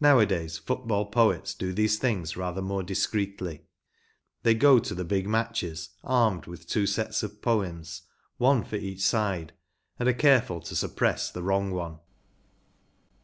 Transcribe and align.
Nowadays 0.00 0.58
Football 0.58 1.06
poets 1.12 1.54
do 1.54 1.72
these 1.72 1.96
things 1.96 2.36
rather 2.36 2.60
more 2.60 2.82
discreetly. 2.82 3.62
They 4.42 4.54
go 4.54 4.80
to 4.80 5.04
big 5.04 5.28
matches 5.28 5.90
armed 6.02 6.46
with 6.46 6.66
two 6.66 6.88
sets 6.88 7.22
of 7.22 7.40
poems, 7.40 8.02
one 8.38 8.64
for 8.64 8.74
each 8.74 9.02
side, 9.02 9.52
and 9.96 10.08
are 10.08 10.12
careful 10.12 10.60
to 10.62 10.74
suppress 10.74 11.30
the 11.30 11.44
wrong 11.44 11.70
one. 11.70 12.00